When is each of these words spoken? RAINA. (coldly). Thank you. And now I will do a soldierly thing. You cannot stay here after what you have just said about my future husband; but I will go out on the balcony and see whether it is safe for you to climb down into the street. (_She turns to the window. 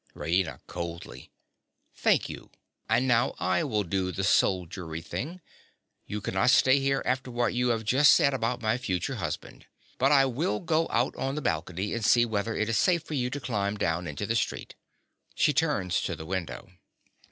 RAINA. 0.15 0.61
(coldly). 0.65 1.29
Thank 1.93 2.27
you. 2.27 2.49
And 2.89 3.07
now 3.07 3.35
I 3.37 3.63
will 3.63 3.83
do 3.83 4.09
a 4.09 4.23
soldierly 4.23 4.99
thing. 4.99 5.41
You 6.07 6.21
cannot 6.21 6.49
stay 6.49 6.79
here 6.79 7.03
after 7.05 7.29
what 7.29 7.53
you 7.53 7.67
have 7.67 7.83
just 7.85 8.13
said 8.13 8.33
about 8.33 8.63
my 8.63 8.79
future 8.79 9.17
husband; 9.17 9.67
but 9.99 10.11
I 10.11 10.25
will 10.25 10.59
go 10.59 10.87
out 10.89 11.15
on 11.17 11.35
the 11.35 11.41
balcony 11.43 11.93
and 11.93 12.03
see 12.03 12.25
whether 12.25 12.55
it 12.55 12.67
is 12.67 12.79
safe 12.79 13.03
for 13.03 13.13
you 13.13 13.29
to 13.29 13.39
climb 13.39 13.77
down 13.77 14.07
into 14.07 14.25
the 14.25 14.35
street. 14.35 14.73
(_She 15.37 15.53
turns 15.55 16.01
to 16.01 16.15
the 16.15 16.25
window. 16.25 16.71